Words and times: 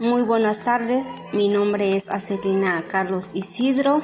Muy 0.00 0.22
buenas 0.22 0.62
tardes, 0.62 1.12
mi 1.32 1.48
nombre 1.48 1.96
es 1.96 2.08
Acelina 2.08 2.84
Carlos 2.86 3.30
Isidro, 3.34 4.00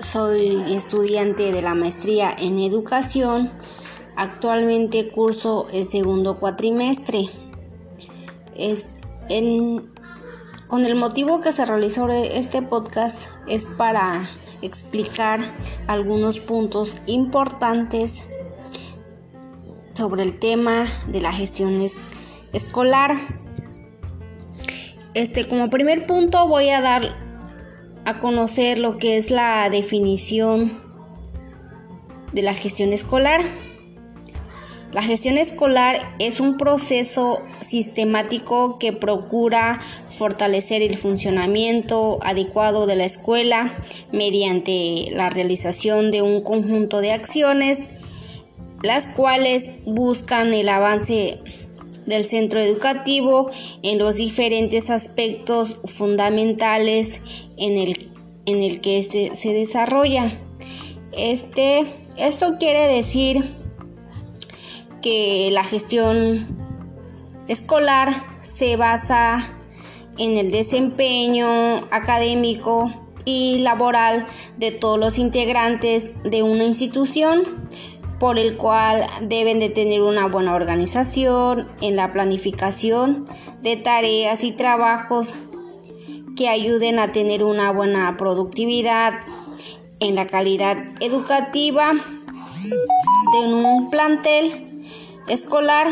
soy 0.00 0.74
estudiante 0.74 1.52
de 1.52 1.62
la 1.62 1.76
maestría 1.76 2.34
en 2.36 2.58
educación, 2.58 3.48
actualmente 4.16 5.08
curso 5.10 5.68
el 5.72 5.84
segundo 5.84 6.40
cuatrimestre. 6.40 7.28
con 10.66 10.84
el 10.84 10.96
motivo 10.96 11.40
que 11.40 11.52
se 11.52 11.64
realizó 11.64 12.08
este 12.10 12.60
podcast 12.60 13.28
es 13.46 13.66
para 13.66 14.28
explicar 14.62 15.42
algunos 15.86 16.40
puntos 16.40 16.96
importantes 17.06 18.24
sobre 19.92 20.24
el 20.24 20.40
tema 20.40 20.86
de 21.06 21.20
la 21.20 21.32
gestión 21.32 21.80
escolar. 22.52 23.16
Este, 25.14 25.46
como 25.46 25.70
primer 25.70 26.06
punto 26.06 26.48
voy 26.48 26.70
a 26.70 26.80
dar 26.80 27.14
a 28.04 28.18
conocer 28.18 28.78
lo 28.78 28.98
que 28.98 29.16
es 29.16 29.30
la 29.30 29.70
definición 29.70 30.72
de 32.32 32.42
la 32.42 32.52
gestión 32.52 32.92
escolar. 32.92 33.40
La 34.92 35.02
gestión 35.02 35.38
escolar 35.38 36.14
es 36.18 36.38
un 36.40 36.56
proceso 36.56 37.40
sistemático 37.60 38.78
que 38.78 38.92
procura 38.92 39.80
fortalecer 40.08 40.82
el 40.82 40.98
funcionamiento 40.98 42.18
adecuado 42.22 42.86
de 42.86 42.96
la 42.96 43.04
escuela 43.04 43.72
mediante 44.12 45.08
la 45.12 45.30
realización 45.30 46.10
de 46.10 46.22
un 46.22 46.42
conjunto 46.42 47.00
de 47.00 47.12
acciones, 47.12 47.80
las 48.82 49.08
cuales 49.08 49.72
buscan 49.84 50.54
el 50.54 50.68
avance 50.68 51.40
del 52.06 52.24
centro 52.24 52.60
educativo 52.60 53.50
en 53.82 53.98
los 53.98 54.16
diferentes 54.16 54.90
aspectos 54.90 55.78
fundamentales 55.84 57.20
en 57.56 57.78
el, 57.78 58.10
en 58.46 58.62
el 58.62 58.80
que 58.80 58.98
este 58.98 59.34
se 59.36 59.52
desarrolla. 59.52 60.30
Este, 61.12 61.86
esto 62.16 62.56
quiere 62.58 62.88
decir 62.88 63.44
que 65.02 65.50
la 65.52 65.64
gestión 65.64 66.46
escolar 67.48 68.08
se 68.42 68.76
basa 68.76 69.50
en 70.18 70.36
el 70.36 70.50
desempeño 70.50 71.86
académico 71.90 72.92
y 73.24 73.58
laboral 73.58 74.26
de 74.58 74.70
todos 74.70 74.98
los 74.98 75.18
integrantes 75.18 76.22
de 76.22 76.42
una 76.42 76.64
institución 76.64 77.42
por 78.18 78.38
el 78.38 78.56
cual 78.56 79.06
deben 79.22 79.58
de 79.58 79.68
tener 79.68 80.02
una 80.02 80.26
buena 80.26 80.54
organización 80.54 81.66
en 81.80 81.96
la 81.96 82.12
planificación 82.12 83.26
de 83.62 83.76
tareas 83.76 84.44
y 84.44 84.52
trabajos 84.52 85.34
que 86.36 86.48
ayuden 86.48 86.98
a 86.98 87.12
tener 87.12 87.44
una 87.44 87.70
buena 87.72 88.16
productividad 88.16 89.14
en 90.00 90.14
la 90.14 90.26
calidad 90.26 90.76
educativa 91.00 91.92
de 91.92 93.38
un 93.38 93.90
plantel 93.90 94.88
escolar 95.28 95.88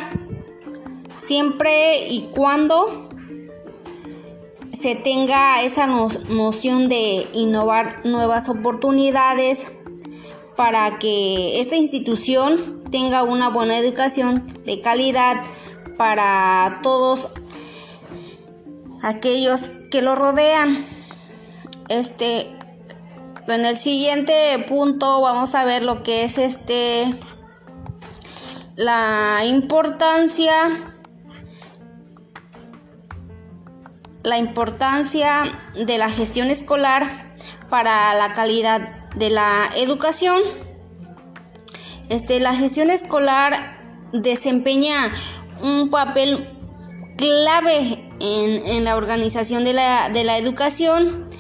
siempre 1.17 2.09
y 2.09 2.29
cuando 2.35 3.09
se 4.73 4.95
tenga 4.97 5.63
esa 5.63 5.87
noción 5.87 6.89
de 6.89 7.27
innovar 7.33 8.05
nuevas 8.05 8.49
oportunidades 8.49 9.71
para 10.57 10.99
que 10.99 11.61
esta 11.61 11.77
institución 11.77 12.83
tenga 12.91 13.23
una 13.23 13.49
buena 13.49 13.79
educación 13.79 14.47
de 14.65 14.81
calidad 14.81 15.43
para 15.97 16.81
todos 16.83 17.29
aquellos 19.03 19.71
que 19.91 20.03
lo 20.03 20.15
rodean. 20.15 20.85
Este 21.89 22.51
en 23.49 23.65
el 23.67 23.77
siguiente 23.77 24.65
punto 24.69 25.21
vamos 25.21 25.55
a 25.55 25.65
ver 25.65 25.83
lo 25.83 26.03
que 26.03 26.25
es 26.25 26.39
este 26.39 27.19
la 28.77 29.43
importancia 29.45 30.55
la 34.23 34.39
importancia 34.39 35.53
de 35.75 35.99
la 35.99 36.09
gestión 36.09 36.51
escolar 36.51 37.11
para 37.69 38.15
la 38.15 38.33
calidad 38.35 39.02
de 39.15 39.31
la 39.31 39.71
educación. 39.77 40.41
Este, 42.09 42.41
la 42.41 42.55
gestión 42.55 42.91
escolar 42.91 43.77
desempeña 44.13 45.13
un 45.63 45.91
papel 45.91 46.49
clave 47.17 48.11
en, 48.21 48.85
la 48.85 48.97
organización 48.97 49.65
de 49.65 49.73
la, 49.73 50.39
educación 50.39 51.31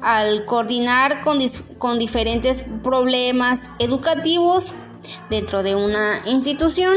al 0.00 0.44
coordinar 0.46 1.22
con, 1.22 1.38
con 1.78 1.98
diferentes 1.98 2.64
problemas 2.82 3.62
educativos 3.78 4.74
dentro 5.30 5.62
de 5.62 5.74
una 5.74 6.22
institución. 6.26 6.96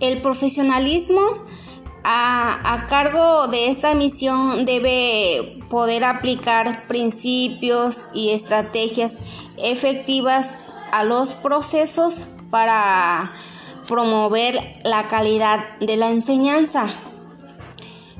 El 0.00 0.20
profesionalismo 0.20 1.20
a, 2.04 2.86
cargo 2.88 3.48
de 3.48 3.68
esta 3.68 3.94
misión 3.94 4.64
debe 4.64 5.58
poder 5.70 6.04
aplicar 6.04 6.86
principios 6.86 8.06
y 8.12 8.30
estrategias 8.30 9.16
efectivas 9.56 10.50
a 10.90 11.04
los 11.04 11.30
procesos 11.34 12.14
para 12.50 13.32
promover 13.88 14.58
la 14.84 15.08
calidad 15.08 15.78
de 15.80 15.96
la 15.96 16.10
enseñanza. 16.10 16.86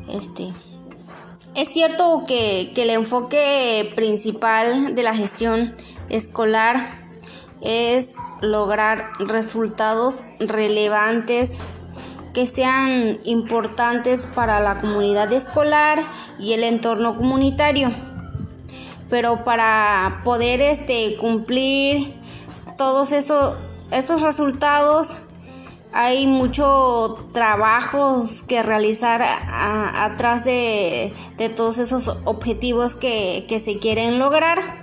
Este, 0.09 0.53
es 1.55 1.69
cierto 1.69 2.25
que, 2.27 2.73
que 2.75 2.83
el 2.83 2.91
enfoque 2.91 3.93
principal 3.95 4.95
de 4.95 5.03
la 5.03 5.15
gestión 5.15 5.77
escolar 6.09 7.03
es 7.61 8.13
lograr 8.41 9.13
resultados 9.21 10.19
relevantes 10.41 11.53
que 12.33 12.47
sean 12.47 13.19
importantes 13.25 14.27
para 14.35 14.61
la 14.61 14.81
comunidad 14.81 15.33
escolar 15.33 16.05
y 16.39 16.53
el 16.55 16.65
entorno 16.65 17.17
comunitario. 17.17 17.91
Pero 19.11 19.45
para 19.45 20.23
poder 20.25 20.61
este, 20.61 21.17
cumplir 21.19 22.15
todos 22.79 23.13
esos, 23.13 23.57
esos 23.91 24.23
resultados 24.23 25.09
hay 25.93 26.27
mucho 26.27 27.29
trabajo 27.35 28.25
que 28.49 28.63
realizar 28.63 29.23
atrás 29.23 30.45
de, 30.45 31.13
todos 31.55 31.77
esos 31.79 32.17
objetivos 32.25 32.97
que, 32.97 33.47
se 33.63 33.79
quieren 33.79 34.19
lograr. 34.19 34.81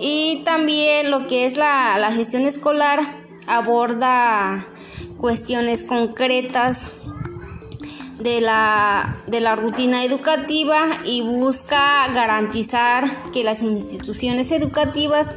Y 0.00 0.42
también 0.44 1.10
lo 1.10 1.28
que 1.28 1.46
es 1.46 1.56
la, 1.56 1.96
la 1.98 2.12
gestión 2.12 2.42
escolar 2.42 3.00
aborda 3.46 4.66
cuestiones 5.18 5.84
concretas 5.84 6.90
de 8.18 8.40
la, 8.40 9.22
de 9.26 9.40
la 9.40 9.56
rutina 9.56 10.04
educativa 10.04 10.98
y 11.04 11.22
busca 11.22 12.08
garantizar 12.08 13.30
que 13.32 13.44
las 13.44 13.62
instituciones 13.62 14.50
educativas 14.52 15.30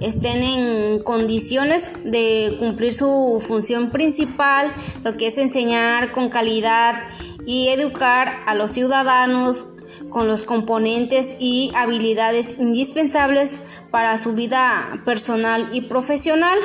estén 0.00 0.42
en 0.42 1.02
condiciones 1.02 1.90
de 2.04 2.56
cumplir 2.58 2.94
su 2.94 3.42
función 3.46 3.90
principal, 3.90 4.72
lo 5.02 5.16
que 5.16 5.28
es 5.28 5.38
enseñar 5.38 6.12
con 6.12 6.28
calidad 6.28 7.04
y 7.46 7.68
educar 7.68 8.40
a 8.46 8.54
los 8.54 8.72
ciudadanos 8.72 9.66
con 10.10 10.26
los 10.26 10.44
componentes 10.44 11.36
y 11.38 11.72
habilidades 11.74 12.58
indispensables 12.58 13.58
para 13.90 14.18
su 14.18 14.32
vida 14.32 15.00
personal 15.04 15.68
y 15.72 15.82
profesional. 15.82 16.58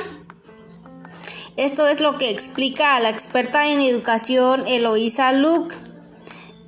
Esto 1.58 1.86
es 1.88 2.00
lo 2.00 2.18
que 2.18 2.30
explica 2.30 2.96
a 2.96 3.00
la 3.02 3.10
experta 3.10 3.68
en 3.68 3.82
educación 3.82 4.68
Eloísa 4.68 5.34
Luke. 5.34 5.76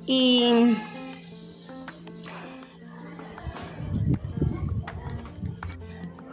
Y 0.06 0.76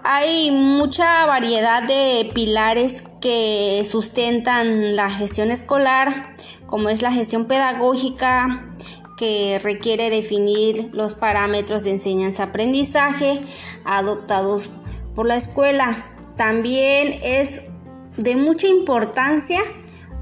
hay 0.03 0.51
mucha 0.51 1.25
variedad 1.25 1.83
de 1.83 2.29
pilares 2.33 3.03
que 3.21 3.83
sustentan 3.89 4.97
la 4.97 5.09
gestión 5.09 5.49
escolar, 5.49 6.35
como 6.65 6.89
es 6.89 7.01
la 7.01 7.13
gestión 7.13 7.47
pedagógica, 7.47 8.75
que 9.17 9.59
requiere 9.63 10.09
definir 10.09 10.89
los 10.91 11.15
parámetros 11.15 11.83
de 11.83 11.91
enseñanza-aprendizaje 11.91 13.39
adoptados 13.85 14.69
por 15.15 15.25
la 15.27 15.37
escuela. 15.37 15.95
También 16.35 17.17
es 17.23 17.70
de 18.17 18.35
mucha 18.35 18.67
importancia 18.67 19.61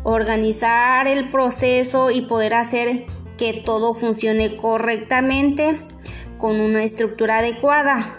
organizar 0.03 1.07
el 1.07 1.29
proceso 1.29 2.11
y 2.11 2.21
poder 2.21 2.53
hacer 2.53 3.05
que 3.37 3.53
todo 3.53 3.93
funcione 3.93 4.55
correctamente 4.57 5.79
con 6.37 6.59
una 6.59 6.83
estructura 6.83 7.39
adecuada. 7.39 8.17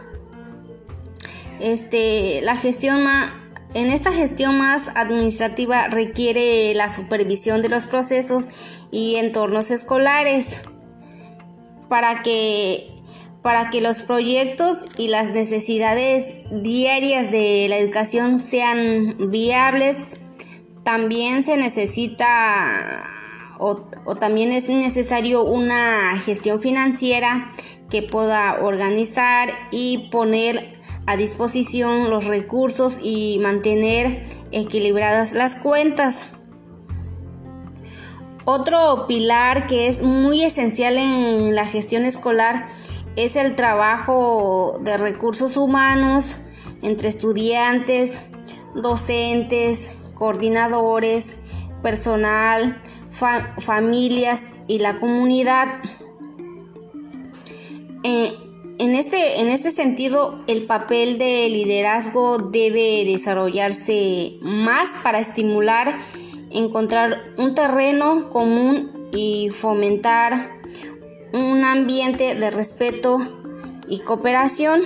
Este, 1.61 2.41
la 2.43 2.57
gestión 2.57 3.07
En 3.73 3.91
esta 3.91 4.13
gestión 4.13 4.59
más 4.59 4.91
administrativa 4.95 5.87
requiere 5.89 6.75
la 6.75 6.89
supervisión 6.89 7.63
de 7.63 7.69
los 7.69 7.87
procesos 7.87 8.49
y 8.91 9.17
entornos 9.17 9.71
escolares 9.71 10.61
para 11.89 12.23
que, 12.23 12.91
para 13.43 13.71
que 13.71 13.81
los 13.81 14.03
proyectos 14.03 14.79
y 14.99 15.09
las 15.09 15.31
necesidades 15.31 16.37
diarias 16.51 17.31
de 17.31 17.67
la 17.69 17.79
educación 17.79 18.41
sean 18.41 19.31
viables. 19.31 19.99
También 20.85 21.43
se 21.43 21.57
necesita 21.57 23.05
o, 23.59 23.77
también 24.17 24.53
es 24.53 24.69
necesario 24.69 25.45
una 25.45 26.17
gestión 26.19 26.59
financiera 26.59 27.51
que 27.91 28.03
pueda 28.03 28.59
organizar 28.63 29.51
y 29.71 30.09
poner 30.11 30.81
a 31.07 31.17
disposición 31.17 32.09
los 32.09 32.25
recursos 32.25 32.99
y 33.03 33.39
mantener 33.41 34.25
equilibradas 34.53 35.35
las 35.35 35.57
cuentas. 35.57 36.27
Otro 38.47 39.07
pilar 39.07 39.67
que 39.67 39.89
es 39.89 40.03
muy 40.03 40.43
esencial 40.43 40.97
en 40.97 41.55
la 41.55 41.67
gestión 41.67 42.07
escolar 42.07 42.69
es 43.17 43.37
el 43.37 43.57
trabajo 43.57 44.79
de 44.83 44.97
recursos 44.97 45.57
humanos 45.57 46.37
entre 46.83 47.09
estudiantes, 47.09 48.15
docentes, 48.75 49.93
coordinadores, 50.15 51.37
personal, 51.83 52.83
familias 53.59 54.47
y 54.69 54.79
la 54.79 54.99
comunidad. 54.99 55.69
Eh, 58.05 58.35
en 58.79 58.95
este, 58.95 59.41
en 59.41 59.49
este 59.49 59.73
sentido, 59.73 60.43
el 60.47 60.65
papel 60.67 61.19
de 61.19 61.49
liderazgo 61.51 62.39
debe 62.39 63.05
desarrollarse 63.05 64.39
más 64.41 64.95
para 65.03 65.19
estimular, 65.19 65.99
encontrar 66.51 67.25
un 67.37 67.55
terreno 67.55 68.31
común 68.31 68.91
y 69.13 69.51
fomentar 69.51 70.61
un 71.33 71.65
ambiente 71.65 72.35
de 72.35 72.51
respeto 72.51 73.19
y 73.89 74.01
cooperación. 74.01 74.83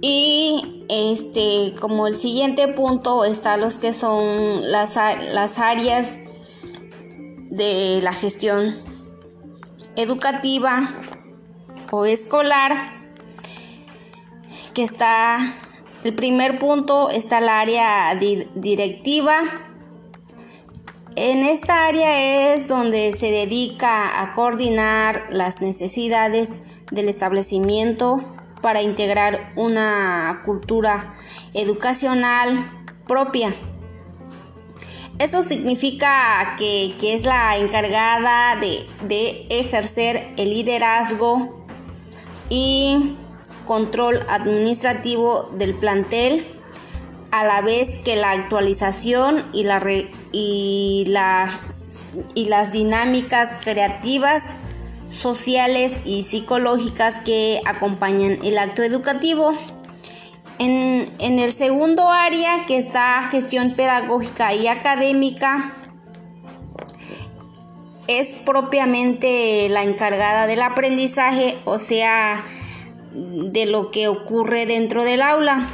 Y 0.00 0.84
este, 0.88 1.74
como 1.80 2.06
el 2.06 2.16
siguiente 2.16 2.68
punto 2.68 3.24
está 3.24 3.56
los 3.56 3.78
que 3.78 3.92
son 3.92 4.70
las, 4.70 4.96
las 4.96 5.58
áreas 5.58 6.18
de 7.50 8.00
la 8.02 8.12
gestión 8.12 8.74
educativa 9.96 10.90
o 11.90 12.04
escolar 12.04 12.92
que 14.74 14.82
está 14.82 15.38
el 16.02 16.14
primer 16.14 16.58
punto 16.58 17.08
está 17.08 17.38
el 17.38 17.48
área 17.48 18.14
directiva 18.16 19.42
en 21.16 21.44
esta 21.44 21.86
área 21.86 22.54
es 22.54 22.66
donde 22.66 23.12
se 23.12 23.30
dedica 23.30 24.20
a 24.20 24.32
coordinar 24.32 25.26
las 25.30 25.60
necesidades 25.60 26.52
del 26.90 27.08
establecimiento 27.08 28.16
para 28.60 28.82
integrar 28.82 29.52
una 29.56 30.42
cultura 30.44 31.14
educacional 31.52 32.70
propia. 33.06 33.54
Eso 35.18 35.44
significa 35.44 36.56
que, 36.58 36.96
es 37.00 37.24
la 37.24 37.56
encargada 37.58 38.56
de, 38.56 39.46
ejercer 39.50 40.32
el 40.36 40.50
liderazgo 40.50 41.64
y 42.50 43.14
control 43.64 44.20
administrativo 44.28 45.50
del 45.56 45.74
plantel, 45.74 46.46
a 47.30 47.44
la 47.44 47.62
vez 47.62 47.98
que 47.98 48.16
la 48.16 48.30
actualización 48.30 49.44
y, 49.52 49.64
la 49.64 49.78
y, 50.34 51.04
las, 51.06 51.60
y 52.34 52.46
las 52.46 52.72
dinámicas 52.72 53.56
creativas, 53.62 54.42
sociales 55.08 55.92
y 56.04 56.24
psicológicas 56.24 57.20
que 57.20 57.60
acompañan 57.64 58.38
el 58.42 58.58
acto 58.58 58.82
educativo. 58.82 59.52
En, 60.58 61.08
el 61.20 61.52
segundo 61.52 62.10
área, 62.10 62.66
que 62.66 62.78
está 62.78 63.28
gestión 63.30 63.74
pedagógica 63.74 64.54
y 64.54 64.66
académica, 64.66 65.72
es 68.08 68.32
propiamente 68.32 69.68
la 69.68 69.84
encargada 69.84 70.48
del 70.48 70.62
aprendizaje, 70.62 71.56
o 71.64 71.78
sea, 71.78 72.44
de 73.12 73.66
lo 73.66 73.92
que 73.92 74.08
ocurre 74.08 74.66
dentro 74.66 75.04
del 75.04 75.22
aula. 75.22 75.68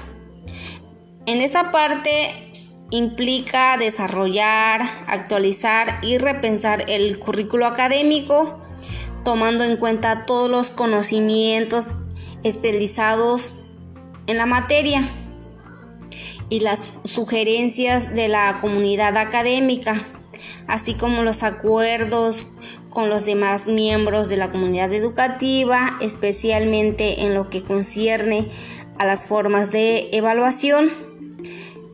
En 1.26 1.40
esa 1.40 1.70
parte 1.70 2.49
implica 2.90 3.76
desarrollar, 3.78 4.82
actualizar 5.06 5.98
y 6.02 6.18
repensar 6.18 6.84
el 6.88 7.18
currículo 7.18 7.66
académico, 7.66 8.58
tomando 9.24 9.64
en 9.64 9.76
cuenta 9.76 10.26
todos 10.26 10.50
los 10.50 10.70
conocimientos 10.70 11.88
especializados 12.42 13.52
en 14.26 14.36
la 14.36 14.46
materia 14.46 15.02
y 16.48 16.60
las 16.60 16.88
sugerencias 17.04 18.14
de 18.14 18.28
la 18.28 18.58
comunidad 18.60 19.16
académica, 19.16 19.94
así 20.66 20.94
como 20.94 21.22
los 21.22 21.42
acuerdos 21.42 22.46
con 22.88 23.08
los 23.08 23.24
demás 23.24 23.68
miembros 23.68 24.28
de 24.28 24.36
la 24.36 24.50
comunidad 24.50 24.92
educativa, 24.92 25.96
especialmente 26.00 27.22
en 27.22 27.34
lo 27.34 27.48
que 27.48 27.62
concierne 27.62 28.48
a 28.98 29.06
las 29.06 29.26
formas 29.26 29.70
de 29.70 30.10
evaluación. 30.12 30.90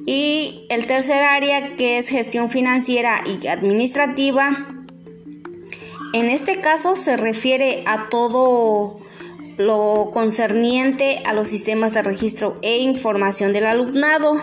Y 0.06 0.66
el 0.70 0.86
tercer 0.86 1.22
área 1.22 1.76
que 1.76 1.98
es 1.98 2.08
gestión 2.08 2.48
financiera 2.48 3.22
y 3.26 3.46
administrativa. 3.48 4.56
En 6.12 6.26
este 6.26 6.60
caso 6.60 6.94
se 6.96 7.16
refiere 7.16 7.82
a 7.86 8.08
todo 8.08 9.00
lo 9.56 10.10
concerniente 10.12 11.22
a 11.24 11.32
los 11.32 11.48
sistemas 11.48 11.94
de 11.94 12.02
registro 12.02 12.58
e 12.62 12.78
información 12.78 13.52
del 13.52 13.66
alumnado, 13.66 14.36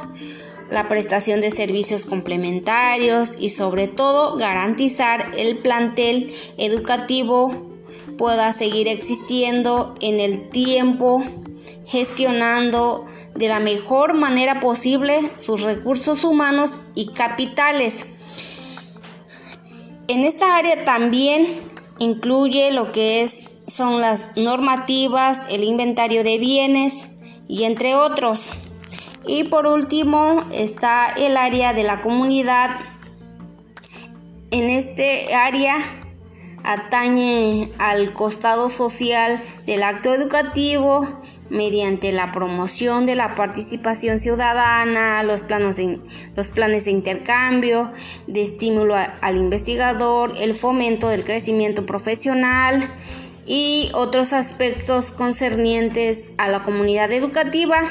la 0.69 0.89
prestación 0.89 1.39
de 1.39 1.51
servicios 1.51 2.05
complementarios 2.05 3.37
y 3.39 3.49
sobre 3.49 3.87
todo 3.87 4.37
garantizar 4.37 5.31
el 5.37 5.57
plantel 5.57 6.33
educativo 6.57 7.73
pueda 8.17 8.51
seguir 8.53 8.87
existiendo 8.87 9.95
en 10.01 10.19
el 10.19 10.49
tiempo, 10.49 11.23
gestionando 11.85 13.05
de 13.35 13.47
la 13.47 13.59
mejor 13.59 14.13
manera 14.13 14.59
posible 14.59 15.31
sus 15.37 15.61
recursos 15.61 16.23
humanos 16.23 16.79
y 16.95 17.13
capitales. 17.13 18.07
En 20.07 20.23
esta 20.23 20.57
área 20.57 20.85
también 20.85 21.47
incluye 21.99 22.71
lo 22.71 22.91
que 22.91 23.23
es 23.23 23.49
son 23.67 24.01
las 24.01 24.35
normativas, 24.35 25.47
el 25.49 25.63
inventario 25.63 26.23
de 26.23 26.37
bienes 26.37 27.05
y 27.47 27.63
entre 27.63 27.95
otros. 27.95 28.51
Y 29.25 29.45
por 29.45 29.67
último 29.67 30.45
está 30.51 31.07
el 31.07 31.37
área 31.37 31.73
de 31.73 31.83
la 31.83 32.01
comunidad. 32.01 32.71
En 34.51 34.69
este 34.69 35.33
área 35.33 35.77
atañe 36.63 37.71
al 37.77 38.13
costado 38.13 38.69
social 38.69 39.41
del 39.65 39.83
acto 39.83 40.13
educativo 40.13 41.21
mediante 41.53 42.11
la 42.11 42.31
promoción 42.31 43.05
de 43.05 43.15
la 43.15 43.35
participación 43.35 44.19
ciudadana, 44.19 45.21
los, 45.21 45.43
planos 45.43 45.77
los 46.35 46.49
planes 46.49 46.85
de 46.85 46.91
intercambio, 46.91 47.91
de 48.25 48.41
estímulo 48.41 48.95
al 48.95 49.37
investigador, 49.37 50.33
el 50.39 50.55
fomento 50.55 51.09
del 51.09 51.23
crecimiento 51.23 51.85
profesional, 51.85 52.89
y 53.45 53.91
otros 53.93 54.33
aspectos 54.33 55.11
concernientes 55.11 56.27
a 56.37 56.47
la 56.47 56.63
comunidad 56.63 57.11
educativa, 57.11 57.81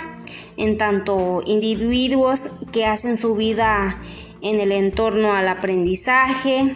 en 0.57 0.77
tanto 0.77 1.43
individuos 1.47 2.41
que 2.73 2.87
hacen 2.87 3.17
su 3.17 3.37
vida 3.37 3.97
en 4.41 4.59
el 4.59 4.73
entorno 4.73 5.35
al 5.35 5.47
aprendizaje 5.47 6.75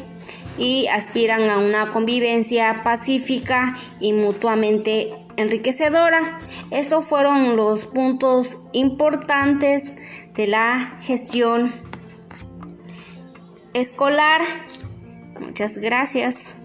y 0.57 0.87
aspiran 0.87 1.51
a 1.51 1.59
una 1.59 1.93
convivencia 1.93 2.83
pacífica 2.85 3.77
y 3.99 4.13
mutuamente 4.13 5.26
enriquecedora. 5.37 6.39
Esos 6.71 7.05
fueron 7.05 7.57
los 7.57 7.87
puntos 7.87 8.59
importantes 8.73 9.93
de 10.35 10.47
la 10.47 10.99
gestión 11.03 11.73
escolar. 13.75 14.43
Muchas 15.41 15.79
gracias. 15.79 16.56